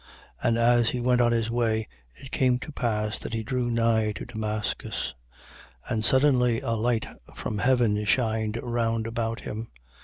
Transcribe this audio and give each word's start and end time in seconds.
9:3. 0.43 0.47
And 0.47 0.57
as 0.57 0.89
he 0.89 0.99
went 0.99 1.21
on 1.21 1.31
his 1.31 1.49
journey, 1.49 1.85
it 2.15 2.31
came 2.31 2.57
to 2.57 2.71
pass 2.71 3.19
that 3.19 3.35
he 3.35 3.43
drew 3.43 3.69
nigh 3.69 4.13
to 4.13 4.25
Damascus. 4.25 5.13
And 5.87 6.03
suddenly 6.03 6.59
a 6.59 6.71
light 6.71 7.05
from 7.35 7.59
heaven 7.59 8.03
shined 8.05 8.57
round 8.63 9.05
about 9.05 9.41
him. 9.41 9.67